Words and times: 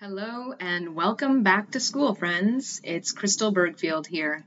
Hello 0.00 0.54
and 0.60 0.94
welcome 0.94 1.42
back 1.42 1.72
to 1.72 1.80
school, 1.80 2.14
friends. 2.14 2.80
It's 2.84 3.10
Crystal 3.10 3.52
Bergfield 3.52 4.06
here. 4.06 4.44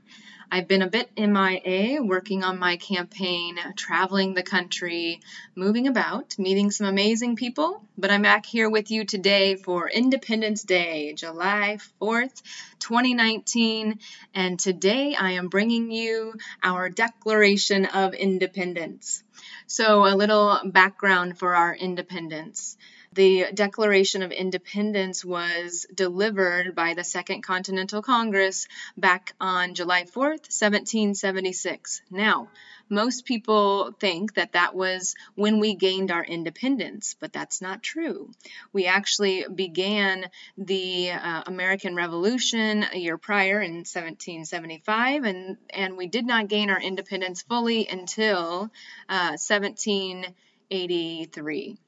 I've 0.50 0.66
been 0.66 0.80
a 0.80 0.88
bit 0.88 1.10
MIA 1.14 2.02
working 2.02 2.42
on 2.42 2.58
my 2.58 2.78
campaign, 2.78 3.58
traveling 3.76 4.32
the 4.32 4.42
country, 4.42 5.20
moving 5.54 5.88
about, 5.88 6.38
meeting 6.38 6.70
some 6.70 6.86
amazing 6.86 7.36
people, 7.36 7.84
but 7.98 8.10
I'm 8.10 8.22
back 8.22 8.46
here 8.46 8.70
with 8.70 8.90
you 8.90 9.04
today 9.04 9.56
for 9.56 9.90
Independence 9.90 10.62
Day, 10.62 11.12
July 11.12 11.76
4th, 12.00 12.40
2019, 12.78 13.98
and 14.34 14.58
today 14.58 15.14
I 15.14 15.32
am 15.32 15.48
bringing 15.48 15.90
you 15.90 16.32
our 16.62 16.88
Declaration 16.88 17.84
of 17.84 18.14
Independence. 18.14 19.22
So, 19.66 20.06
a 20.06 20.16
little 20.16 20.60
background 20.64 21.38
for 21.38 21.54
our 21.54 21.74
independence. 21.74 22.78
The 23.14 23.48
Declaration 23.52 24.22
of 24.22 24.32
Independence 24.32 25.22
was 25.22 25.84
delivered 25.94 26.74
by 26.74 26.94
the 26.94 27.04
Second 27.04 27.42
Continental 27.42 28.00
Congress 28.00 28.66
back 28.96 29.34
on 29.38 29.74
July 29.74 30.04
4th, 30.04 30.48
1776. 30.48 32.00
Now, 32.10 32.48
most 32.88 33.26
people 33.26 33.92
think 34.00 34.32
that 34.34 34.52
that 34.52 34.74
was 34.74 35.14
when 35.34 35.60
we 35.60 35.74
gained 35.74 36.10
our 36.10 36.24
independence, 36.24 37.14
but 37.20 37.34
that's 37.34 37.60
not 37.60 37.82
true. 37.82 38.30
We 38.72 38.86
actually 38.86 39.44
began 39.54 40.30
the 40.56 41.10
uh, 41.10 41.42
American 41.46 41.94
Revolution 41.94 42.82
a 42.82 42.96
year 42.96 43.18
prior 43.18 43.60
in 43.60 43.84
1775, 43.84 45.24
and, 45.24 45.58
and 45.68 45.98
we 45.98 46.06
did 46.06 46.24
not 46.24 46.48
gain 46.48 46.70
our 46.70 46.80
independence 46.80 47.42
fully 47.42 47.86
until 47.88 48.70
uh, 49.06 49.36
1783. 49.36 51.78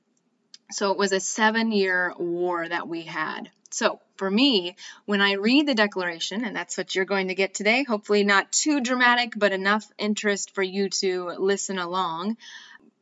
So 0.74 0.90
it 0.90 0.98
was 0.98 1.12
a 1.12 1.20
seven 1.20 1.70
year 1.70 2.12
war 2.18 2.68
that 2.68 2.88
we 2.88 3.02
had. 3.02 3.48
So 3.70 4.00
for 4.16 4.28
me, 4.28 4.76
when 5.04 5.20
I 5.20 5.32
read 5.32 5.66
the 5.66 5.74
Declaration, 5.74 6.44
and 6.44 6.54
that's 6.54 6.76
what 6.76 6.94
you're 6.94 7.04
going 7.04 7.28
to 7.28 7.34
get 7.34 7.54
today, 7.54 7.84
hopefully 7.84 8.24
not 8.24 8.50
too 8.50 8.80
dramatic, 8.80 9.32
but 9.36 9.52
enough 9.52 9.86
interest 9.98 10.52
for 10.52 10.62
you 10.62 10.88
to 11.00 11.30
listen 11.38 11.78
along, 11.78 12.36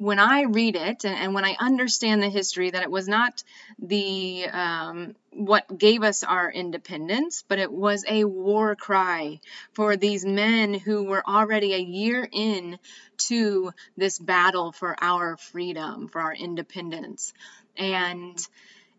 when 0.03 0.19
I 0.19 0.43
read 0.43 0.75
it 0.75 1.05
and, 1.05 1.17
and, 1.17 1.33
when 1.33 1.45
I 1.45 1.55
understand 1.61 2.23
the 2.23 2.29
history, 2.29 2.71
that 2.71 2.83
it 2.83 2.91
was 2.91 3.07
not 3.07 3.45
the 3.79 4.47
um, 4.53 5.15
what 5.31 5.79
gave 5.79 6.03
us 6.03 6.25
our 6.25 6.51
independence, 6.51 7.45
but 7.47 7.61
it 7.61 7.71
was 7.71 8.05
a 8.09 8.25
war 8.25 8.75
cry 8.75 9.41
for 9.75 9.97
these 9.97 10.25
men 10.25 10.75
who 10.75 11.05
were 11.05 11.23
already 11.25 11.73
a 11.73 11.79
year 11.79 12.29
in 12.33 12.81
to 13.29 13.73
this 13.97 14.19
battle 14.19 14.73
for 14.73 14.97
our 15.01 15.37
freedom, 15.37 16.09
for 16.09 16.21
our 16.21 16.35
independence, 16.35 17.33
and 17.77 18.37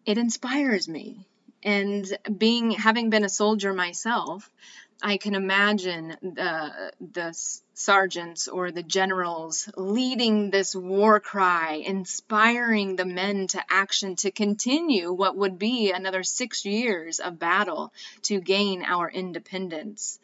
it 0.05 0.17
inspires 0.17 0.87
me. 0.87 1.27
And 1.65 2.05
being 2.37 2.71
having 2.71 3.09
been 3.09 3.25
a 3.25 3.29
soldier 3.29 3.73
myself, 3.73 4.49
I 5.05 5.17
can 5.17 5.35
imagine 5.35 6.15
the, 6.21 6.93
the 7.01 7.37
sergeants 7.73 8.47
or 8.47 8.71
the 8.71 8.83
generals 8.83 9.69
leading 9.75 10.49
this 10.49 10.73
war 10.73 11.19
cry, 11.19 11.83
inspiring 11.85 12.95
the 12.95 13.05
men 13.05 13.47
to 13.47 13.61
action 13.69 14.15
to 14.17 14.31
continue 14.31 15.11
what 15.11 15.35
would 15.35 15.59
be 15.59 15.91
another 15.91 16.23
six 16.23 16.63
years 16.63 17.19
of 17.19 17.37
battle 17.37 17.91
to 18.23 18.39
gain 18.39 18.81
our 18.85 19.11
independence. 19.11 20.19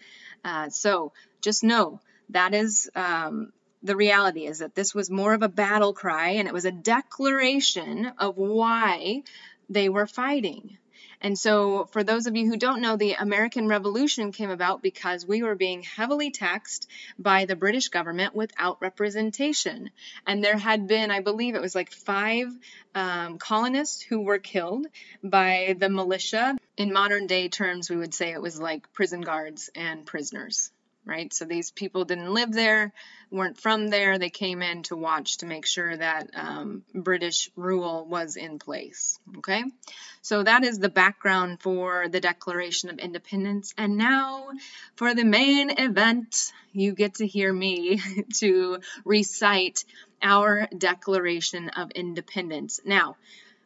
Uh, 0.46 0.70
so 0.70 1.12
just 1.42 1.62
know 1.62 2.00
that 2.30 2.54
is 2.54 2.90
um, 2.96 3.52
the 3.84 3.98
reality 3.98 4.46
is 4.46 4.60
that 4.60 4.76
this 4.76 4.96
was 4.96 5.10
more 5.10 5.34
of 5.34 5.44
a 5.44 5.50
battle 5.50 5.92
cry 5.92 6.30
and 6.30 6.48
it 6.48 6.54
was 6.54 6.66
a 6.66 6.72
declaration 6.72 8.06
of 8.18 8.38
why 8.38 9.24
they 9.70 9.90
were 9.90 10.08
fighting. 10.08 10.78
And 11.22 11.38
so, 11.38 11.86
for 11.86 12.04
those 12.04 12.28
of 12.28 12.36
you 12.36 12.48
who 12.48 12.58
don't 12.58 12.82
know, 12.82 12.96
the 12.96 13.14
American 13.14 13.68
Revolution 13.68 14.32
came 14.32 14.50
about 14.50 14.82
because 14.82 15.26
we 15.26 15.44
were 15.44 15.56
being 15.56 15.84
heavily 15.84 16.32
taxed 16.32 16.88
by 17.18 17.46
the 17.46 17.56
British 17.56 17.90
government 17.90 18.36
without 18.36 18.82
representation. 18.82 19.90
And 20.26 20.44
there 20.44 20.58
had 20.58 20.88
been, 20.88 21.12
I 21.12 21.20
believe 21.20 21.56
it 21.56 21.62
was 21.62 21.76
like 21.76 21.92
five 21.92 22.48
um, 22.96 23.38
colonists 23.38 24.02
who 24.02 24.22
were 24.22 24.40
killed 24.40 24.88
by 25.24 25.76
the 25.78 25.90
militia. 25.90 26.58
In 26.78 26.94
modern 26.94 27.28
day 27.28 27.50
terms, 27.50 27.90
we 27.90 27.98
would 27.98 28.14
say 28.14 28.32
it 28.32 28.42
was 28.42 28.60
like 28.60 28.94
prison 28.94 29.22
guards 29.22 29.70
and 29.76 30.06
prisoners 30.06 30.72
right? 31.10 31.34
So 31.34 31.46
these 31.46 31.72
people 31.72 32.06
didn't 32.06 32.34
live 32.34 32.54
there, 32.54 32.94
weren't 33.32 33.60
from 33.60 33.88
there. 33.88 34.20
They 34.20 34.30
came 34.30 34.62
in 34.62 34.84
to 34.84 34.96
watch 34.96 35.38
to 35.38 35.48
make 35.48 35.66
sure 35.66 35.98
that 35.98 36.30
um, 36.36 36.84
British 36.94 37.50
rule 37.56 38.06
was 38.06 38.36
in 38.36 38.60
place, 38.60 39.20
okay? 39.40 39.64
So 40.22 40.44
that 40.44 40.64
is 40.64 40.78
the 40.78 40.90
background 40.90 41.62
for 41.62 42.08
the 42.08 42.20
Declaration 42.20 42.90
of 42.90 43.00
Independence. 43.00 43.74
And 43.76 43.98
now 43.98 44.50
for 44.96 45.16
the 45.16 45.26
main 45.26 45.72
event, 45.72 46.52
you 46.72 46.94
get 46.94 47.16
to 47.16 47.28
hear 47.28 47.52
me 47.52 48.00
to 48.36 48.80
recite 49.04 49.84
our 50.22 50.68
Declaration 50.78 51.70
of 51.70 51.92
Independence. 51.92 52.80
Now, 52.86 53.18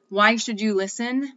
why 0.10 0.38
should 0.38 0.62
you 0.62 0.76
listen? 0.76 1.34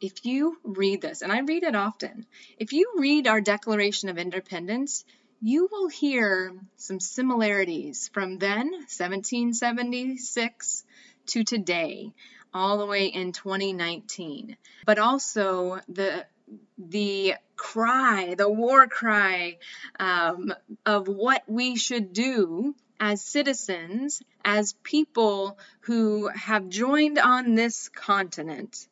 If 0.00 0.24
you 0.24 0.56
read 0.62 1.00
this, 1.00 1.22
and 1.22 1.32
I 1.32 1.40
read 1.40 1.64
it 1.64 1.74
often, 1.74 2.26
if 2.56 2.72
you 2.72 2.92
read 2.98 3.26
our 3.26 3.40
Declaration 3.40 4.08
of 4.08 4.18
Independence, 4.18 5.04
you 5.40 5.68
will 5.70 5.88
hear 5.88 6.52
some 6.76 7.00
similarities 7.00 8.08
from 8.12 8.38
then, 8.38 8.70
1776, 8.72 10.84
to 11.26 11.44
today, 11.44 12.12
all 12.52 12.78
the 12.78 12.86
way 12.86 13.06
in 13.06 13.32
2019. 13.32 14.56
But 14.86 14.98
also 14.98 15.80
the 15.88 16.26
the 16.78 17.34
cry, 17.56 18.34
the 18.36 18.48
war 18.48 18.86
cry 18.86 19.58
um, 20.00 20.54
of 20.86 21.06
what 21.06 21.42
we 21.46 21.76
should 21.76 22.14
do 22.14 22.74
as 22.98 23.22
citizens, 23.22 24.22
as 24.44 24.72
people 24.82 25.58
who 25.80 26.28
have 26.28 26.68
joined 26.68 27.18
on 27.18 27.54
this 27.54 27.90
continent 27.90 28.88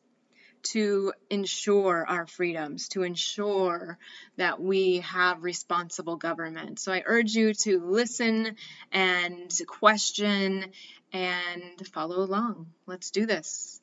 to 0.71 1.13
ensure 1.29 2.05
our 2.07 2.27
freedoms, 2.27 2.89
to 2.89 3.03
ensure 3.03 3.97
that 4.37 4.61
we 4.61 4.99
have 4.99 5.43
responsible 5.43 6.15
government. 6.15 6.79
So 6.79 6.91
I 6.91 7.03
urge 7.05 7.33
you 7.33 7.53
to 7.53 7.79
listen 7.79 8.55
and 8.91 9.61
question 9.67 10.65
and 11.13 11.87
follow 11.87 12.17
along. 12.17 12.67
Let's 12.85 13.11
do 13.11 13.25
this. 13.25 13.81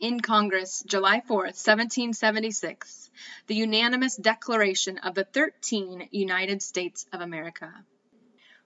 In 0.00 0.20
Congress, 0.20 0.82
July 0.86 1.20
4th, 1.20 1.54
1776, 1.54 3.10
the 3.46 3.54
unanimous 3.54 4.16
declaration 4.16 4.98
of 4.98 5.14
the 5.14 5.24
13 5.24 6.08
United 6.10 6.62
States 6.62 7.06
of 7.12 7.20
America 7.20 7.72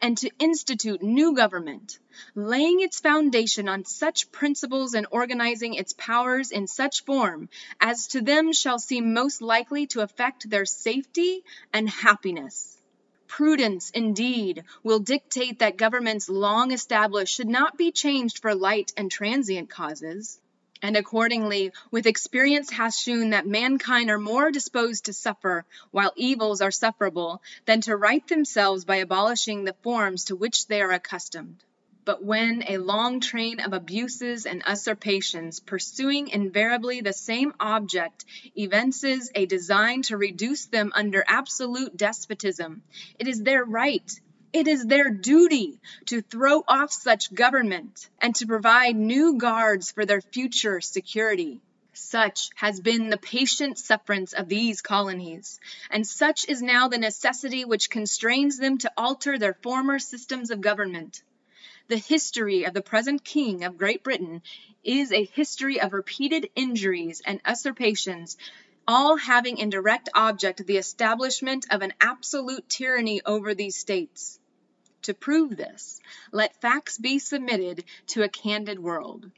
and 0.00 0.18
to 0.18 0.30
institute 0.38 1.02
new 1.02 1.34
government, 1.34 1.98
laying 2.34 2.80
its 2.80 3.00
foundation 3.00 3.68
on 3.68 3.84
such 3.84 4.30
principles 4.32 4.94
and 4.94 5.06
organizing 5.10 5.74
its 5.74 5.92
powers 5.94 6.50
in 6.50 6.66
such 6.66 7.04
form 7.04 7.48
as 7.80 8.08
to 8.08 8.20
them 8.20 8.52
shall 8.52 8.78
seem 8.78 9.14
most 9.14 9.42
likely 9.42 9.86
to 9.86 10.00
affect 10.00 10.48
their 10.48 10.64
safety 10.64 11.44
and 11.72 11.88
happiness. 11.88 12.78
Prudence, 13.26 13.90
indeed, 13.90 14.62
will 14.82 15.00
dictate 15.00 15.58
that 15.58 15.76
governments 15.76 16.28
long 16.28 16.70
established 16.70 17.34
should 17.34 17.48
not 17.48 17.76
be 17.76 17.90
changed 17.90 18.38
for 18.38 18.54
light 18.54 18.92
and 18.96 19.10
transient 19.10 19.68
causes. 19.68 20.40
And 20.82 20.96
accordingly, 20.96 21.72
with 21.90 22.06
experience 22.06 22.70
has 22.70 22.98
shewn 22.98 23.30
that 23.30 23.46
mankind 23.46 24.10
are 24.10 24.18
more 24.18 24.50
disposed 24.50 25.06
to 25.06 25.12
suffer, 25.12 25.64
while 25.90 26.12
evils 26.16 26.60
are 26.60 26.70
sufferable, 26.70 27.42
than 27.64 27.80
to 27.82 27.96
right 27.96 28.26
themselves 28.26 28.84
by 28.84 28.96
abolishing 28.96 29.64
the 29.64 29.76
forms 29.82 30.24
to 30.24 30.36
which 30.36 30.66
they 30.66 30.82
are 30.82 30.92
accustomed. 30.92 31.62
But 32.04 32.22
when 32.22 32.64
a 32.68 32.76
long 32.76 33.20
train 33.20 33.60
of 33.60 33.72
abuses 33.72 34.44
and 34.44 34.62
usurpations, 34.66 35.60
pursuing 35.60 36.28
invariably 36.28 37.00
the 37.00 37.14
same 37.14 37.54
object, 37.58 38.26
evinces 38.54 39.30
a 39.34 39.46
design 39.46 40.02
to 40.02 40.18
reduce 40.18 40.66
them 40.66 40.92
under 40.94 41.24
absolute 41.26 41.96
despotism, 41.96 42.82
it 43.18 43.26
is 43.26 43.42
their 43.42 43.64
right 43.64 44.20
it 44.54 44.68
is 44.68 44.86
their 44.86 45.10
duty 45.10 45.80
to 46.06 46.22
throw 46.22 46.62
off 46.68 46.92
such 46.92 47.34
government 47.34 48.08
and 48.20 48.36
to 48.36 48.46
provide 48.46 48.94
new 48.94 49.36
guards 49.36 49.90
for 49.90 50.06
their 50.06 50.20
future 50.20 50.80
security. 50.80 51.60
Such 51.92 52.50
has 52.54 52.80
been 52.80 53.10
the 53.10 53.16
patient 53.16 53.80
sufferance 53.80 54.32
of 54.32 54.48
these 54.48 54.80
colonies, 54.80 55.58
and 55.90 56.06
such 56.06 56.48
is 56.48 56.62
now 56.62 56.86
the 56.86 56.98
necessity 56.98 57.64
which 57.64 57.90
constrains 57.90 58.56
them 58.56 58.78
to 58.78 58.92
alter 58.96 59.38
their 59.38 59.54
former 59.54 59.98
systems 59.98 60.52
of 60.52 60.60
government. 60.60 61.24
The 61.88 61.96
history 61.96 62.62
of 62.62 62.74
the 62.74 62.80
present 62.80 63.24
King 63.24 63.64
of 63.64 63.76
Great 63.76 64.04
Britain 64.04 64.40
is 64.84 65.10
a 65.10 65.24
history 65.24 65.80
of 65.80 65.92
repeated 65.92 66.48
injuries 66.54 67.22
and 67.26 67.40
usurpations 67.44 68.36
all 68.86 69.16
having 69.16 69.58
in 69.58 69.70
direct 69.70 70.08
object 70.14 70.64
the 70.64 70.76
establishment 70.76 71.66
of 71.70 71.82
an 71.82 71.92
absolute 72.00 72.68
tyranny 72.68 73.20
over 73.24 73.54
these 73.54 73.76
states. 73.76 74.38
To 75.04 75.14
prove 75.14 75.56
this, 75.56 76.00
let 76.32 76.60
facts 76.62 76.96
be 76.96 77.18
submitted 77.18 77.84
to 78.08 78.22
a 78.22 78.28
candid 78.28 78.78
world. 78.78 79.30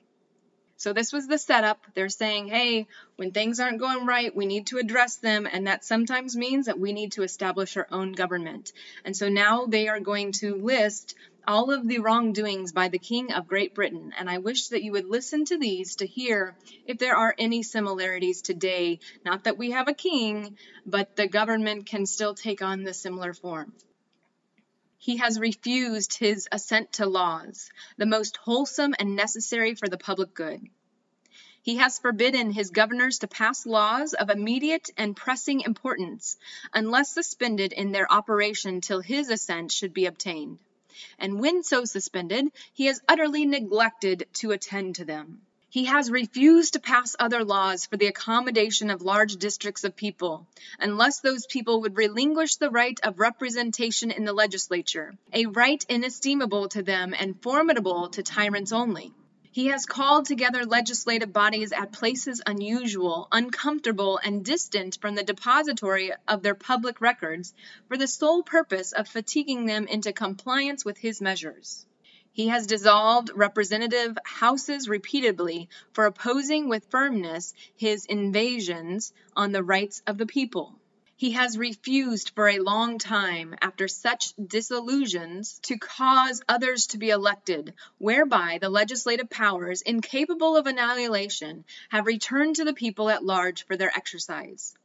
So 0.77 0.93
this 0.93 1.13
was 1.13 1.27
the 1.27 1.39
setup. 1.39 1.85
They're 1.95 2.09
saying, 2.09 2.47
hey, 2.47 2.87
when 3.17 3.33
things 3.33 3.59
aren't 3.59 3.81
going 3.81 4.07
right, 4.07 4.35
we 4.35 4.47
need 4.47 4.69
to 4.69 4.79
address 4.79 5.17
them, 5.17 5.49
and 5.51 5.67
that 5.67 5.85
sometimes 5.85 6.37
means 6.37 6.67
that 6.67 6.79
we 6.79 6.93
need 6.93 7.13
to 7.13 7.25
establish 7.25 7.77
our 7.77 7.89
own 7.91 8.13
government. 8.13 8.73
And 9.05 9.17
so 9.17 9.29
now 9.29 9.67
they 9.67 9.89
are 9.89 9.99
going 9.99 10.33
to 10.33 10.55
list 10.55 11.17
all 11.49 11.73
of 11.73 11.89
the 11.89 11.99
wrongdoings 11.99 12.73
by 12.73 12.87
the 12.87 12.99
King 12.99 13.33
of 13.33 13.49
Great 13.49 13.75
Britain, 13.75 14.13
and 14.19 14.31
I 14.31 14.39
wish 14.39 14.69
that 14.69 14.83
you 14.83 14.93
would 14.93 15.07
listen 15.07 15.47
to 15.47 15.59
these 15.59 15.97
to 15.97 16.07
hear 16.07 16.55
if 16.87 16.99
there 16.99 17.17
are 17.17 17.35
any 17.39 17.63
similarities 17.65 18.43
today. 18.43 19.01
Not 19.25 19.45
that 19.45 19.59
we 19.59 19.73
have 19.73 19.89
a 19.89 19.95
king, 19.95 20.59
but 20.85 21.17
the 21.17 21.27
government 21.27 21.87
can 21.87 22.07
still 22.07 22.35
take 22.35 22.63
on 22.63 22.85
the 22.85 22.95
similar 22.95 23.33
form. 23.33 23.73
He 24.99 25.19
has 25.19 25.39
refused 25.39 26.15
his 26.15 26.49
assent 26.51 26.95
to 26.95 27.07
laws, 27.07 27.71
the 27.97 28.07
most 28.07 28.37
wholesome 28.39 28.95
and 28.99 29.15
necessary 29.15 29.75
for 29.75 29.89
the 29.89 29.99
public 29.99 30.35
good. 30.35 30.69
He 31.63 31.77
has 31.77 31.99
forbidden 31.99 32.53
his 32.53 32.71
governors 32.71 33.19
to 33.19 33.27
pass 33.27 33.67
laws 33.67 34.15
of 34.15 34.31
immediate 34.31 34.91
and 34.97 35.17
pressing 35.17 35.63
importance, 35.63 36.37
unless 36.73 37.13
suspended 37.13 37.73
in 37.73 37.93
their 37.93 38.11
operation 38.11 38.81
till 38.81 39.01
his 39.01 39.31
assent 39.31 39.73
should 39.73 39.93
be 39.93 40.07
obtained. 40.07 40.61
And 41.19 41.41
when 41.41 41.63
so 41.63 41.85
suspended, 41.85 42.47
he 42.73 42.87
has 42.87 43.01
utterly 43.09 43.47
neglected 43.47 44.27
to 44.35 44.53
attend 44.53 44.97
to 44.97 45.05
them. 45.05 45.46
He 45.69 45.87
has 45.87 46.11
refused 46.11 46.75
to 46.75 46.81
pass 46.81 47.17
other 47.19 47.45
laws 47.45 47.87
for 47.87 47.97
the 47.97 48.07
accommodation 48.07 48.89
of 48.89 49.03
large 49.03 49.37
districts 49.37 49.83
of 49.85 49.97
people, 49.97 50.47
unless 50.79 51.21
those 51.21 51.45
people 51.47 51.81
would 51.81 51.97
relinquish 51.97 52.57
the 52.57 52.71
right 52.71 52.99
of 53.03 53.19
representation 53.19 54.11
in 54.11 54.25
the 54.25 54.33
legislature, 54.33 55.15
a 55.33 55.47
right 55.47 55.85
inestimable 55.89 56.69
to 56.69 56.83
them 56.83 57.15
and 57.19 57.43
formidable 57.43 58.09
to 58.11 58.23
tyrants 58.23 58.73
only. 58.73 59.13
He 59.51 59.69
has 59.69 59.87
called 59.87 60.27
together 60.27 60.67
legislative 60.67 61.33
bodies 61.33 61.73
at 61.73 61.91
places 61.91 62.43
unusual, 62.45 63.27
uncomfortable, 63.33 64.19
and 64.23 64.45
distant 64.45 64.99
from 65.01 65.15
the 65.15 65.23
depository 65.25 66.13
of 66.29 66.43
their 66.43 66.55
public 66.55 67.01
records, 67.01 67.55
for 67.89 67.97
the 67.97 68.07
sole 68.07 68.43
purpose 68.43 68.93
of 68.93 69.09
fatiguing 69.09 69.65
them 69.65 69.87
into 69.87 70.13
compliance 70.13 70.85
with 70.85 70.99
his 70.99 71.23
measures. 71.23 71.86
He 72.37 72.49
has 72.49 72.67
dissolved 72.67 73.31
representative 73.35 74.19
houses 74.23 74.91
repeatedly 74.91 75.71
for 75.95 76.05
opposing 76.05 76.69
with 76.69 76.91
firmness 76.91 77.55
his 77.77 78.05
invasions 78.05 79.15
on 79.35 79.53
the 79.53 79.63
rights 79.63 80.03
of 80.07 80.19
the 80.19 80.27
people. 80.27 80.79
He 81.17 81.31
has 81.31 81.57
refused 81.57 82.33
for 82.35 82.47
a 82.47 82.59
long 82.59 82.99
time, 82.99 83.55
after 83.63 83.89
such 83.89 84.35
dissolutions, 84.37 85.59
to 85.63 85.79
cause 85.79 86.43
others 86.47 86.89
to 86.89 86.99
be 86.99 87.09
elected, 87.09 87.73
whereby 87.97 88.59
the 88.61 88.69
legislative 88.69 89.31
powers, 89.31 89.81
incapable 89.81 90.59
of 90.59 90.67
annihilation, 90.67 91.65
have 91.89 92.05
returned 92.05 92.57
to 92.57 92.65
the 92.65 92.75
people 92.75 93.09
at 93.09 93.25
large 93.25 93.65
for 93.65 93.79
their 93.79 93.97
exercise 93.97 94.77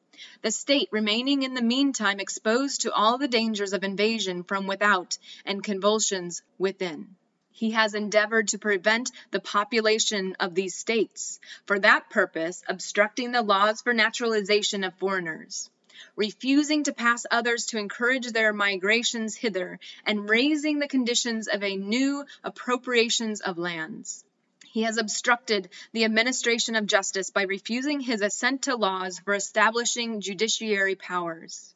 the 0.41 0.51
state 0.51 0.87
remaining 0.91 1.43
in 1.43 1.53
the 1.53 1.61
meantime 1.61 2.21
exposed 2.21 2.81
to 2.81 2.93
all 2.93 3.17
the 3.17 3.27
dangers 3.27 3.73
of 3.73 3.83
invasion 3.83 4.43
from 4.43 4.67
without 4.67 5.17
and 5.45 5.63
convulsions 5.63 6.43
within. 6.57 7.17
He 7.51 7.71
has 7.71 7.93
endeavored 7.93 8.47
to 8.49 8.57
prevent 8.57 9.11
the 9.31 9.39
population 9.39 10.35
of 10.39 10.55
these 10.55 10.75
states, 10.75 11.39
for 11.65 11.77
that 11.79 12.09
purpose 12.09 12.63
obstructing 12.67 13.31
the 13.31 13.41
laws 13.41 13.81
for 13.81 13.93
naturalization 13.93 14.83
of 14.83 14.95
foreigners, 14.95 15.69
refusing 16.15 16.83
to 16.85 16.93
pass 16.93 17.25
others 17.29 17.65
to 17.67 17.77
encourage 17.77 18.27
their 18.31 18.53
migrations 18.53 19.35
hither, 19.35 19.79
and 20.05 20.29
raising 20.29 20.79
the 20.79 20.87
conditions 20.87 21.47
of 21.47 21.63
a 21.63 21.75
new 21.75 22.25
appropriations 22.43 23.41
of 23.41 23.57
lands. 23.57 24.23
He 24.65 24.83
has 24.83 24.97
obstructed 24.97 25.69
the 25.91 26.05
administration 26.05 26.75
of 26.75 26.85
justice 26.85 27.29
by 27.29 27.43
refusing 27.43 27.99
his 27.99 28.21
assent 28.21 28.63
to 28.63 28.75
laws 28.77 29.19
for 29.19 29.33
establishing 29.33 30.21
judiciary 30.21 30.95
powers. 30.95 31.75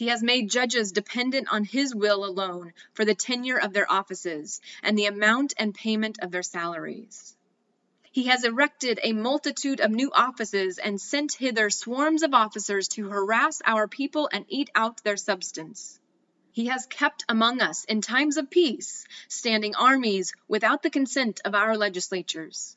He 0.00 0.08
has 0.08 0.22
made 0.22 0.48
judges 0.48 0.92
dependent 0.92 1.52
on 1.52 1.62
his 1.62 1.94
will 1.94 2.24
alone 2.24 2.72
for 2.94 3.04
the 3.04 3.14
tenure 3.14 3.58
of 3.58 3.74
their 3.74 3.92
offices 3.92 4.62
and 4.82 4.96
the 4.96 5.04
amount 5.04 5.52
and 5.58 5.74
payment 5.74 6.20
of 6.22 6.30
their 6.30 6.42
salaries. 6.42 7.36
He 8.10 8.28
has 8.28 8.42
erected 8.42 8.98
a 9.02 9.12
multitude 9.12 9.78
of 9.78 9.90
new 9.90 10.10
offices 10.10 10.78
and 10.78 10.98
sent 10.98 11.34
hither 11.34 11.68
swarms 11.68 12.22
of 12.22 12.32
officers 12.32 12.88
to 12.88 13.10
harass 13.10 13.60
our 13.66 13.86
people 13.86 14.30
and 14.32 14.46
eat 14.48 14.70
out 14.74 15.04
their 15.04 15.18
substance. 15.18 16.00
He 16.50 16.68
has 16.68 16.86
kept 16.86 17.26
among 17.28 17.60
us, 17.60 17.84
in 17.84 18.00
times 18.00 18.38
of 18.38 18.48
peace, 18.48 19.06
standing 19.28 19.74
armies 19.74 20.32
without 20.48 20.82
the 20.82 20.88
consent 20.88 21.42
of 21.44 21.54
our 21.54 21.76
legislatures. 21.76 22.74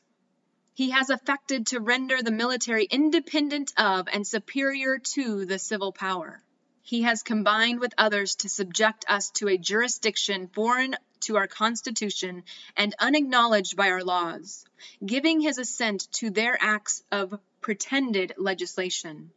He 0.74 0.90
has 0.90 1.08
affected 1.08 1.68
to 1.68 1.80
render 1.80 2.20
the 2.22 2.30
military 2.30 2.84
independent 2.84 3.72
of 3.78 4.08
and 4.12 4.26
superior 4.26 4.98
to 4.98 5.46
the 5.46 5.58
civil 5.58 5.90
power 5.90 6.43
he 6.86 7.00
has 7.00 7.22
combined 7.22 7.80
with 7.80 7.94
others 7.96 8.34
to 8.34 8.46
subject 8.46 9.06
us 9.08 9.30
to 9.30 9.48
a 9.48 9.56
jurisdiction 9.56 10.46
foreign 10.48 10.94
to 11.18 11.36
our 11.36 11.46
Constitution 11.46 12.44
and 12.76 12.94
unacknowledged 12.98 13.74
by 13.74 13.88
our 13.88 14.04
laws, 14.04 14.66
giving 15.04 15.40
his 15.40 15.56
assent 15.56 16.06
to 16.12 16.28
their 16.28 16.58
acts 16.60 17.02
of 17.10 17.40
pretended 17.62 18.34
legislation, 18.36 19.30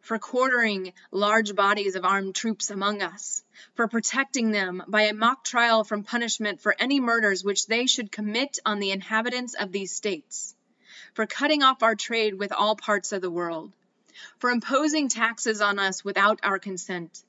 for 0.00 0.18
quartering 0.18 0.94
large 1.10 1.54
bodies 1.54 1.94
of 1.94 2.06
armed 2.06 2.34
troops 2.34 2.70
among 2.70 3.02
us, 3.02 3.44
for 3.74 3.86
protecting 3.86 4.50
them 4.50 4.82
by 4.88 5.02
a 5.02 5.12
mock 5.12 5.44
trial 5.44 5.84
from 5.84 6.04
punishment 6.04 6.62
for 6.62 6.74
any 6.78 7.00
murders 7.00 7.44
which 7.44 7.66
they 7.66 7.84
should 7.84 8.10
commit 8.10 8.58
on 8.64 8.78
the 8.78 8.92
inhabitants 8.92 9.52
of 9.52 9.72
these 9.72 9.92
states, 9.92 10.54
for 11.12 11.26
cutting 11.26 11.62
off 11.62 11.82
our 11.82 11.94
trade 11.94 12.32
with 12.32 12.50
all 12.50 12.76
parts 12.76 13.12
of 13.12 13.20
the 13.20 13.30
world 13.30 13.70
for 14.38 14.50
imposing 14.50 15.08
taxes 15.08 15.60
on 15.60 15.78
us 15.78 16.04
without 16.04 16.40
our 16.42 16.58
consent, 16.58 17.22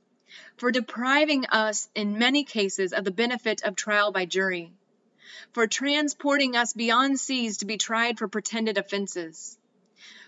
for 0.57 0.71
depriving 0.71 1.45
us 1.47 1.89
in 1.95 2.19
many 2.19 2.43
cases 2.43 2.93
of 2.93 3.03
the 3.03 3.11
benefit 3.11 3.63
of 3.63 3.75
trial 3.75 4.11
by 4.11 4.25
jury, 4.25 4.71
for 5.53 5.67
transporting 5.67 6.55
us 6.55 6.73
beyond 6.73 7.19
seas 7.19 7.57
to 7.57 7.65
be 7.65 7.77
tried 7.77 8.17
for 8.17 8.27
pretended 8.27 8.77
offenses, 8.77 9.57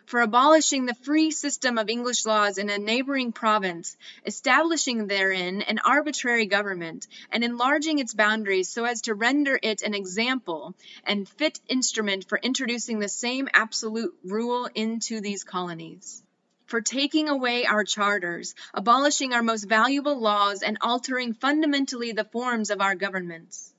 for 0.06 0.22
abolishing 0.22 0.86
the 0.86 0.94
free 0.94 1.32
system 1.32 1.78
of 1.78 1.90
English 1.90 2.26
laws 2.26 2.58
in 2.58 2.70
a 2.70 2.78
neighboring 2.78 3.34
province, 3.34 3.98
establishing 4.26 5.08
therein 5.08 5.62
an 5.64 5.80
arbitrary 5.80 6.46
government, 6.46 7.08
and 7.30 7.44
enlarging 7.44 8.00
its 8.00 8.14
boundaries 8.14 8.70
so 8.70 8.86
as 8.86 9.02
to 9.02 9.14
render 9.14 9.60
it 9.62 9.82
an 9.82 9.94
example 9.94 10.74
and 11.04 11.28
fit 11.28 11.60
instrument 11.68 12.30
for 12.30 12.38
introducing 12.38 13.00
the 13.00 13.10
same 13.10 13.50
absolute 13.54 14.16
rule 14.24 14.70
into 14.74 15.20
these 15.20 15.44
colonies 15.44 16.24
for 16.68 16.82
taking 16.82 17.30
away 17.30 17.66
our 17.66 17.84
charters, 17.84 18.54
abolishing 18.74 19.34
our 19.34 19.42
most 19.42 19.64
valuable 19.64 20.20
laws, 20.20 20.62
and 20.62 20.78
altering 20.82 21.34
fundamentally 21.34 22.12
the 22.12 22.24
forms 22.26 22.70
of 22.70 22.82
our 22.82 22.94
governments. 22.94 23.74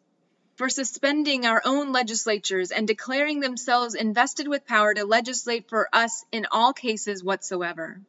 For 0.57 0.68
suspending 0.68 1.47
our 1.47 1.62
own 1.64 1.92
legislatures 1.92 2.73
and 2.73 2.88
declaring 2.88 3.38
themselves 3.38 3.95
invested 3.95 4.49
with 4.49 4.66
power 4.66 4.92
to 4.92 5.04
legislate 5.04 5.68
for 5.68 5.88
us 5.92 6.25
in 6.33 6.47
all 6.50 6.73
cases 6.73 7.23
whatsoever. 7.23 8.00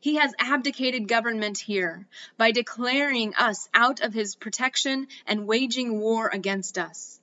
He 0.00 0.14
has 0.16 0.34
abdicated 0.38 1.08
government 1.08 1.58
here 1.58 2.06
by 2.36 2.52
declaring 2.52 3.34
us 3.34 3.68
out 3.74 4.00
of 4.00 4.14
his 4.14 4.36
protection 4.36 5.08
and 5.26 5.48
waging 5.48 5.98
war 5.98 6.28
against 6.28 6.78
us. 6.78 7.17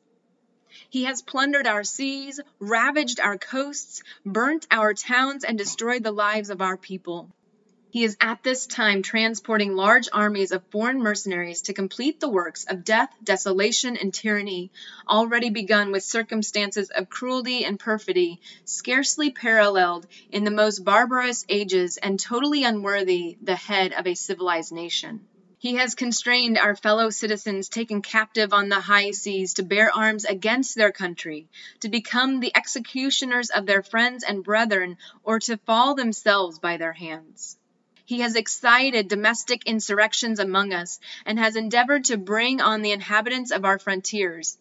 He 0.89 1.06
has 1.06 1.22
plundered 1.22 1.68
our 1.68 1.84
seas, 1.84 2.39
ravaged 2.60 3.20
our 3.20 3.38
coasts, 3.38 4.04
burnt 4.25 4.68
our 4.72 4.94
towns, 4.94 5.44
and 5.44 5.58
destroyed 5.58 6.04
the 6.04 6.12
lives 6.12 6.50
of 6.50 6.62
our 6.62 6.77
people. 6.77 7.30
He 7.96 8.04
is 8.04 8.18
at 8.20 8.44
this 8.44 8.68
time 8.68 9.04
transporting 9.04 9.74
large 9.74 10.10
armies 10.12 10.51
of 10.51 10.68
foreign 10.70 11.00
mercenaries 11.00 11.62
to 11.62 11.74
complete 11.74 12.20
the 12.20 12.27
works 12.27 12.65
of 12.65 12.84
death, 12.84 13.10
desolation, 13.24 13.96
and 13.96 14.13
tyranny, 14.13 14.70
already 15.08 15.50
begun 15.50 15.94
with 15.94 16.04
circumstances 16.04 16.89
of 16.89 17.10
cruelty 17.10 17.63
and 17.63 17.80
perfidy 17.80 18.42
scarcely 18.65 19.32
paralleled 19.32 20.08
in 20.30 20.44
the 20.44 20.51
most 20.51 20.84
barbarous 20.84 21.46
ages 21.48 21.96
and 21.96 22.20
totally 22.20 22.65
unworthy 22.65 23.38
the 23.42 23.56
head 23.56 23.94
of 23.94 24.06
a 24.08 24.13
civilized 24.13 24.74
nation. 24.74 25.25
He 25.57 25.75
has 25.75 25.95
constrained 25.95 26.57
our 26.57 26.75
fellow 26.75 27.09
citizens 27.09 27.69
taken 27.69 28.01
captive 28.01 28.53
on 28.53 28.69
the 28.69 28.79
high 28.79 29.12
seas 29.12 29.53
to 29.55 29.63
bear 29.63 29.89
arms 29.95 30.25
against 30.25 30.75
their 30.75 30.91
country, 30.91 31.47
to 31.79 31.89
become 31.89 32.39
the 32.39 32.55
executioners 32.55 33.50
of 33.50 33.65
their 33.65 33.81
friends 33.81 34.24
and 34.24 34.43
brethren, 34.43 34.97
or 35.24 35.39
to 35.39 35.57
fall 35.57 35.95
themselves 35.95 36.59
by 36.59 36.77
their 36.77 36.93
hands. 36.93 37.57
He 38.05 38.19
has 38.19 38.35
excited 38.35 39.07
domestic 39.07 39.63
insurrections 39.65 40.39
among 40.39 40.74
us, 40.74 41.00
and 41.25 41.39
has 41.39 41.55
endeavored 41.55 42.05
to 42.05 42.17
bring 42.17 42.62
on 42.62 42.81
the 42.81 42.91
inhabitants 42.91 43.51
of 43.51 43.65
our 43.65 43.79
frontiers 43.79 44.57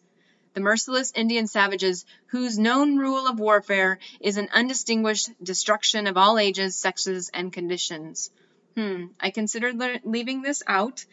the 0.55 0.61
merciless 0.61 1.11
Indian 1.13 1.47
savages 1.47 2.05
whose 2.27 2.57
known 2.57 2.95
rule 2.95 3.27
of 3.27 3.39
warfare 3.39 3.99
is 4.21 4.37
an 4.37 4.47
undistinguished 4.53 5.29
destruction 5.43 6.07
of 6.07 6.15
all 6.15 6.39
ages, 6.39 6.77
sexes, 6.77 7.29
and 7.33 7.51
conditions. 7.51 8.31
Hmm, 8.75 9.05
I 9.19 9.31
considered 9.31 9.77
le- 9.77 10.01
leaving 10.03 10.41
this 10.41 10.61
out, 10.67 11.05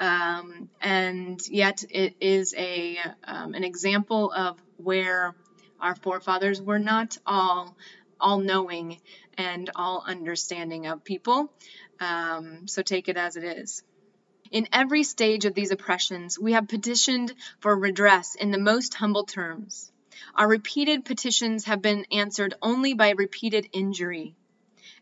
um, 0.00 0.70
and 0.80 1.40
yet 1.48 1.84
it 1.90 2.14
is 2.20 2.54
a 2.56 2.98
um, 3.24 3.54
an 3.54 3.62
example 3.62 4.32
of 4.32 4.58
where 4.78 5.34
our 5.78 5.94
forefathers 5.94 6.62
were 6.62 6.78
not 6.78 7.18
all 7.26 7.76
all 8.18 8.38
knowing 8.38 9.00
and 9.36 9.70
all 9.74 10.02
understanding 10.06 10.86
of 10.86 11.04
people. 11.04 11.52
Um, 12.00 12.66
so 12.66 12.82
take 12.82 13.08
it 13.08 13.16
as 13.18 13.36
it 13.36 13.44
is. 13.44 13.82
In 14.50 14.66
every 14.72 15.04
stage 15.04 15.44
of 15.44 15.54
these 15.54 15.70
oppressions, 15.70 16.38
we 16.38 16.52
have 16.52 16.68
petitioned 16.68 17.34
for 17.60 17.78
redress 17.78 18.34
in 18.34 18.50
the 18.50 18.58
most 18.58 18.94
humble 18.94 19.24
terms. 19.24 19.92
Our 20.34 20.48
repeated 20.48 21.04
petitions 21.04 21.66
have 21.66 21.82
been 21.82 22.06
answered 22.10 22.54
only 22.62 22.94
by 22.94 23.10
repeated 23.10 23.68
injury. 23.72 24.36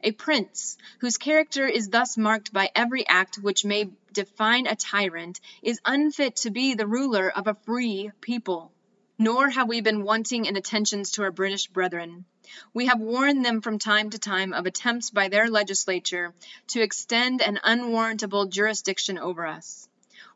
A 0.00 0.12
prince, 0.12 0.76
whose 1.00 1.16
character 1.16 1.66
is 1.66 1.88
thus 1.88 2.16
marked 2.16 2.52
by 2.52 2.70
every 2.74 3.06
act 3.08 3.36
which 3.38 3.64
may 3.64 3.90
define 4.12 4.68
a 4.68 4.76
tyrant, 4.76 5.40
is 5.60 5.80
unfit 5.84 6.36
to 6.36 6.50
be 6.50 6.74
the 6.74 6.86
ruler 6.86 7.28
of 7.28 7.48
a 7.48 7.54
free 7.54 8.12
people. 8.20 8.70
Nor 9.18 9.50
have 9.50 9.66
we 9.66 9.80
been 9.80 10.04
wanting 10.04 10.44
in 10.44 10.56
attentions 10.56 11.10
to 11.12 11.22
our 11.22 11.32
British 11.32 11.66
brethren. 11.66 12.24
We 12.72 12.86
have 12.86 13.00
warned 13.00 13.44
them 13.44 13.60
from 13.60 13.80
time 13.80 14.10
to 14.10 14.18
time 14.20 14.52
of 14.52 14.66
attempts 14.66 15.10
by 15.10 15.28
their 15.28 15.50
legislature 15.50 16.32
to 16.68 16.80
extend 16.80 17.42
an 17.42 17.58
unwarrantable 17.64 18.46
jurisdiction 18.46 19.18
over 19.18 19.44
us. 19.44 19.88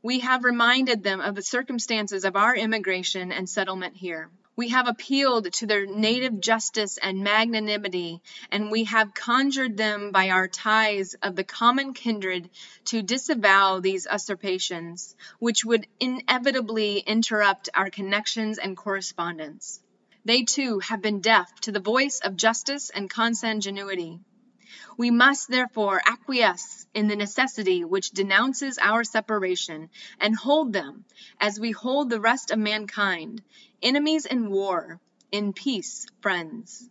We 0.03 0.19
have 0.21 0.43
reminded 0.43 1.05
them 1.05 1.21
of 1.21 1.37
the 1.37 1.43
circumstances 1.43 2.25
of 2.25 2.35
our 2.35 2.57
immigration 2.57 3.31
and 3.31 3.49
settlement 3.49 3.97
here. 3.97 4.29
We 4.55 4.69
have 4.69 4.87
appealed 4.87 5.51
to 5.55 5.67
their 5.67 5.87
native 5.87 6.39
justice 6.39 6.99
and 6.99 7.25
magnanimity, 7.25 8.21
and 8.51 8.71
we 8.71 8.85
have 8.85 9.15
conjured 9.15 9.79
them 9.79 10.13
by 10.13 10.29
our 10.29 10.47
ties 10.47 11.15
of 11.15 11.37
the 11.37 11.45
common 11.45 11.95
kindred 11.95 12.51
to 12.87 13.03
disavow 13.03 13.81
these 13.81 14.07
usurpations, 14.11 15.17
which 15.39 15.65
would 15.65 15.87
inevitably 15.99 16.99
interrupt 16.99 17.71
our 17.73 17.89
connections 17.89 18.59
and 18.59 18.77
correspondence. 18.77 19.81
They 20.25 20.43
too 20.43 20.81
have 20.81 21.01
been 21.01 21.21
deaf 21.21 21.53
to 21.63 21.73
the 21.73 21.81
voice 21.81 22.21
of 22.21 22.37
justice 22.37 22.91
and 22.91 23.09
consanguinity. 23.11 24.21
We 24.97 25.11
must 25.11 25.49
therefore 25.49 26.01
acquiesce 26.07 26.87
in 26.95 27.09
the 27.09 27.17
necessity 27.17 27.85
which 27.85 28.11
denounces 28.11 28.79
our 28.79 29.05
separation, 29.05 29.91
and 30.21 30.35
hold 30.37 30.73
them, 30.73 31.05
as 31.41 31.61
we 31.61 31.73
hold 31.73 32.11
the 32.11 32.21
rest 32.21 32.51
of 32.51 32.59
mankind, 32.59 33.43
enemies 33.83 34.27
in 34.27 34.51
war, 34.51 35.01
in 35.31 35.53
peace, 35.53 36.07
friends. 36.21 36.89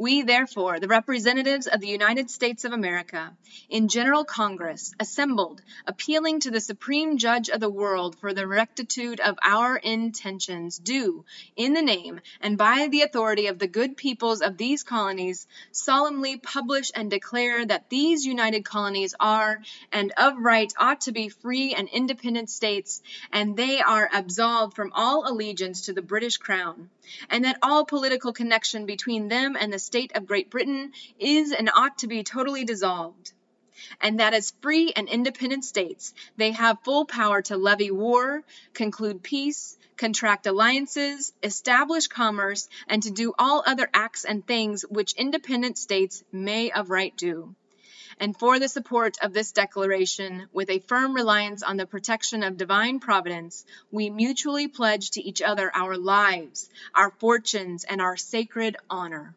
We, 0.00 0.22
therefore, 0.22 0.80
the 0.80 0.88
representatives 0.88 1.66
of 1.66 1.80
the 1.80 1.88
United 1.88 2.30
States 2.30 2.64
of 2.64 2.72
America, 2.72 3.36
in 3.68 3.88
General 3.88 4.24
Congress, 4.24 4.94
assembled, 4.98 5.60
appealing 5.86 6.40
to 6.40 6.50
the 6.50 6.62
Supreme 6.62 7.18
Judge 7.18 7.50
of 7.50 7.60
the 7.60 7.68
world 7.68 8.18
for 8.18 8.32
the 8.32 8.46
rectitude 8.46 9.20
of 9.20 9.38
our 9.42 9.76
intentions, 9.76 10.78
do, 10.78 11.26
in 11.54 11.74
the 11.74 11.82
name 11.82 12.22
and 12.40 12.56
by 12.56 12.88
the 12.90 13.02
authority 13.02 13.48
of 13.48 13.58
the 13.58 13.66
good 13.66 13.94
peoples 13.94 14.40
of 14.40 14.56
these 14.56 14.84
colonies, 14.84 15.46
solemnly 15.70 16.38
publish 16.38 16.90
and 16.94 17.10
declare 17.10 17.66
that 17.66 17.90
these 17.90 18.24
united 18.24 18.64
colonies 18.64 19.14
are, 19.20 19.60
and 19.92 20.14
of 20.16 20.32
right 20.38 20.72
ought 20.78 21.02
to 21.02 21.12
be 21.12 21.28
free 21.28 21.74
and 21.74 21.90
independent 21.90 22.48
states, 22.48 23.02
and 23.34 23.54
they 23.54 23.82
are 23.82 24.08
absolved 24.14 24.74
from 24.74 24.92
all 24.94 25.30
allegiance 25.30 25.82
to 25.82 25.92
the 25.92 26.00
British 26.00 26.38
Crown, 26.38 26.88
and 27.28 27.44
that 27.44 27.58
all 27.62 27.84
political 27.84 28.32
connection 28.32 28.86
between 28.86 29.28
them 29.28 29.56
and 29.58 29.72
the 29.72 29.78
state 29.78 30.12
of 30.14 30.26
Great 30.26 30.50
Britain 30.50 30.92
is 31.18 31.52
and 31.52 31.70
ought 31.74 31.98
to 31.98 32.06
be 32.06 32.22
totally 32.22 32.64
dissolved, 32.64 33.32
and 34.00 34.20
that 34.20 34.34
as 34.34 34.52
free 34.62 34.92
and 34.94 35.08
independent 35.08 35.64
states 35.64 36.14
they 36.36 36.52
have 36.52 36.78
full 36.84 37.04
power 37.04 37.42
to 37.42 37.56
levy 37.56 37.90
war, 37.90 38.44
conclude 38.74 39.22
peace, 39.22 39.76
contract 39.96 40.46
alliances, 40.46 41.32
establish 41.42 42.06
commerce, 42.06 42.68
and 42.88 43.02
to 43.02 43.10
do 43.10 43.34
all 43.38 43.62
other 43.66 43.88
acts 43.92 44.24
and 44.24 44.46
things 44.46 44.82
which 44.82 45.14
independent 45.14 45.78
states 45.78 46.22
may 46.32 46.70
of 46.70 46.90
right 46.90 47.16
do 47.16 47.54
and 48.20 48.38
for 48.38 48.58
the 48.58 48.68
support 48.68 49.16
of 49.22 49.32
this 49.32 49.52
declaration, 49.52 50.46
with 50.52 50.68
a 50.68 50.78
firm 50.80 51.14
reliance 51.14 51.62
on 51.62 51.78
the 51.78 51.86
protection 51.86 52.42
of 52.42 52.58
divine 52.58 53.00
providence, 53.00 53.64
we 53.90 54.10
mutually 54.10 54.68
pledge 54.68 55.12
to 55.12 55.22
each 55.22 55.40
other 55.40 55.74
our 55.74 55.96
lives, 55.96 56.68
our 56.94 57.10
fortunes, 57.18 57.84
and 57.84 58.02
our 58.02 58.18
sacred 58.18 58.76
honor. 58.90 59.34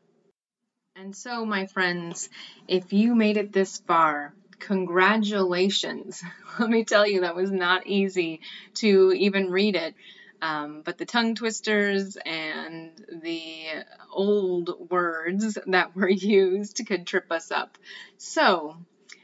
And 0.98 1.16
so, 1.16 1.46
my 1.46 1.66
friends, 1.66 2.30
if 2.68 2.92
you 2.92 3.16
made 3.16 3.38
it 3.38 3.54
this 3.54 3.78
far, 3.78 4.34
congratulations. 4.60 6.22
Let 6.60 6.70
me 6.70 6.84
tell 6.84 7.08
you, 7.08 7.22
that 7.22 7.38
was 7.38 7.52
not 7.52 7.88
easy 7.88 8.42
to 8.76 9.14
even 9.14 9.50
read 9.50 9.78
it. 9.78 9.96
Um, 10.44 10.82
but 10.84 10.98
the 10.98 11.06
tongue 11.06 11.36
twisters 11.36 12.18
and 12.18 12.92
the 13.22 13.86
old 14.12 14.90
words 14.92 15.58
that 15.68 15.96
were 15.96 16.10
used 16.10 16.86
could 16.86 17.08
trip 17.08 17.32
us 17.32 17.50
up. 17.50 17.78
So, 18.18 18.76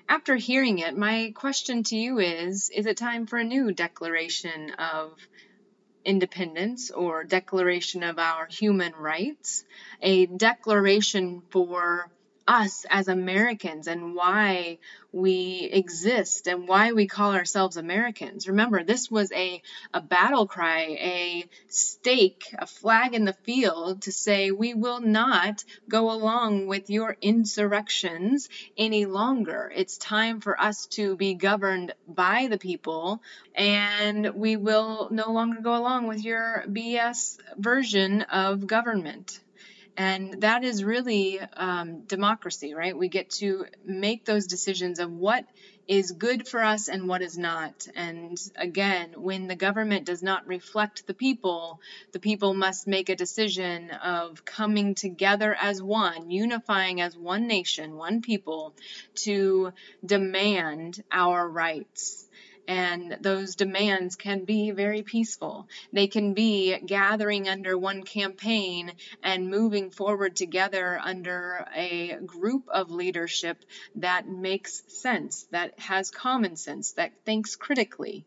after 0.08 0.38
hearing 0.38 0.80
it, 0.80 0.96
my 0.96 1.34
question 1.36 1.84
to 1.84 1.98
you 1.98 2.20
is 2.20 2.70
Is 2.74 2.86
it 2.86 2.96
time 2.96 3.26
for 3.26 3.38
a 3.38 3.44
new 3.44 3.74
declaration 3.74 4.72
of 4.80 5.20
independence 6.06 6.90
or 6.90 7.26
declaration 7.26 8.02
of 8.04 8.18
our 8.18 8.48
human 8.48 8.94
rights, 8.94 9.66
a 10.02 10.26
declaration 10.26 11.42
for 11.50 12.10
us 12.50 12.84
as 12.90 13.08
Americans 13.08 13.86
and 13.86 14.16
why 14.16 14.80
we 15.12 15.70
exist 15.72 16.48
and 16.48 16.68
why 16.68 16.94
we 16.94 17.06
call 17.06 17.34
ourselves 17.34 17.78
Americans. 17.78 18.48
Remember, 18.48 18.84
this 18.84 19.10
was 19.12 19.32
a, 19.32 19.62
a 19.94 20.02
battle 20.02 20.48
cry, 20.48 20.82
a 21.00 21.46
stake, 21.68 22.44
a 22.58 22.66
flag 22.66 23.14
in 23.14 23.24
the 23.24 23.34
field 23.44 24.02
to 24.04 24.12
say 24.12 24.50
we 24.50 24.74
will 24.74 25.00
not 25.00 25.64
go 25.88 26.12
along 26.12 26.66
with 26.66 26.90
your 26.90 27.16
insurrections 27.22 28.50
any 28.76 29.06
longer. 29.06 29.72
It's 29.76 30.00
time 30.00 30.42
for 30.42 30.60
us 30.60 30.88
to 30.98 31.16
be 31.16 31.36
governed 31.36 31.94
by 32.08 32.48
the 32.50 32.58
people, 32.58 33.22
and 33.54 34.34
we 34.34 34.58
will 34.58 35.10
no 35.12 35.32
longer 35.32 35.62
go 35.62 35.76
along 35.76 36.08
with 36.08 36.24
your 36.24 36.64
BS 36.68 37.38
version 37.58 38.24
of 38.24 38.66
government. 38.66 39.40
And 40.00 40.44
that 40.44 40.64
is 40.64 40.82
really 40.82 41.42
um, 41.42 42.04
democracy, 42.06 42.74
right? 42.74 42.98
We 42.98 43.10
get 43.10 43.32
to 43.32 43.66
make 43.84 44.24
those 44.24 44.48
decisions 44.48 45.00
of 45.00 45.12
what 45.12 45.44
is 45.90 46.14
good 46.14 46.48
for 46.48 46.64
us 46.64 46.88
and 46.88 47.10
what 47.10 47.22
is 47.22 47.38
not. 47.38 47.86
And 47.96 48.38
again, 48.56 49.10
when 49.18 49.48
the 49.48 49.58
government 49.58 50.06
does 50.06 50.24
not 50.24 50.48
reflect 50.48 51.06
the 51.06 51.14
people, 51.14 51.82
the 52.14 52.20
people 52.20 52.54
must 52.54 52.88
make 52.88 53.10
a 53.10 53.16
decision 53.18 53.90
of 53.90 54.46
coming 54.46 54.96
together 54.96 55.54
as 55.60 55.84
one, 55.84 56.32
unifying 56.32 57.02
as 57.02 57.18
one 57.18 57.46
nation, 57.46 57.98
one 57.98 58.22
people, 58.22 58.76
to 59.16 59.74
demand 60.06 61.04
our 61.12 61.46
rights 61.46 62.26
and 62.70 63.18
those 63.22 63.56
demands 63.56 64.16
can 64.16 64.46
be 64.46 64.70
very 64.70 65.02
peaceful. 65.02 65.68
They 65.92 66.06
can 66.06 66.36
be 66.36 66.78
gathering 66.86 67.50
under 67.50 67.76
one 67.76 68.04
campaign 68.04 68.92
and 69.24 69.50
moving 69.50 69.90
forward 69.90 70.36
together 70.36 71.00
under 71.04 71.66
a 71.76 72.20
group 72.28 72.70
of 72.72 72.92
leadership 72.92 73.58
that 73.96 74.28
makes 74.28 74.84
sense, 74.88 75.48
that 75.50 75.80
has 75.80 76.12
common 76.12 76.56
sense, 76.58 76.92
that 76.92 77.12
thinks 77.26 77.56
critically. 77.56 78.24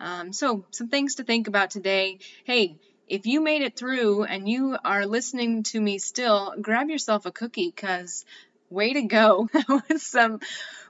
Um, 0.00 0.32
so, 0.32 0.64
some 0.70 0.88
things 0.88 1.16
to 1.16 1.24
think 1.24 1.46
about 1.46 1.70
today. 1.70 2.18
Hey, 2.44 2.78
if 3.06 3.26
you 3.26 3.42
made 3.42 3.60
it 3.60 3.76
through 3.76 4.24
and 4.24 4.48
you 4.48 4.74
are 4.82 5.04
listening 5.04 5.64
to 5.64 5.78
me 5.78 5.98
still, 5.98 6.54
grab 6.62 6.88
yourself 6.88 7.26
a 7.26 7.30
cookie 7.30 7.70
because 7.76 8.24
way 8.72 8.94
to 8.94 9.02
go. 9.02 9.48
That 9.52 9.82
was 9.88 10.02
some 10.02 10.40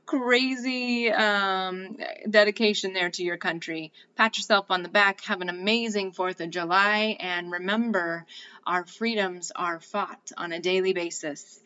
crazy 0.06 1.10
um, 1.10 1.96
dedication 2.28 2.92
there 2.92 3.10
to 3.10 3.22
your 3.22 3.36
country. 3.36 3.92
Pat 4.16 4.36
yourself 4.36 4.66
on 4.70 4.82
the 4.82 4.88
back. 4.88 5.20
Have 5.22 5.40
an 5.40 5.48
amazing 5.48 6.10
4th 6.12 6.40
of 6.40 6.50
July. 6.50 7.16
And 7.20 7.52
remember, 7.52 8.26
our 8.66 8.84
freedoms 8.84 9.52
are 9.54 9.80
fought 9.80 10.32
on 10.36 10.50
a 10.52 10.58
daily 10.60 10.92
basis. 10.92 11.60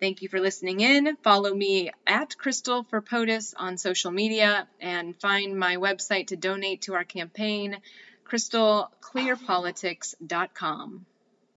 Thank 0.00 0.22
you 0.22 0.28
for 0.28 0.40
listening 0.40 0.80
in. 0.80 1.16
Follow 1.22 1.54
me 1.54 1.90
at 2.06 2.36
Crystal 2.36 2.82
for 2.82 3.00
POTUS 3.00 3.54
on 3.56 3.78
social 3.78 4.10
media 4.10 4.66
and 4.80 5.14
find 5.14 5.56
my 5.56 5.76
website 5.76 6.26
to 6.28 6.36
donate 6.36 6.82
to 6.82 6.94
our 6.94 7.04
campaign 7.04 7.78
crystalclearpolitics.com. 8.28 11.06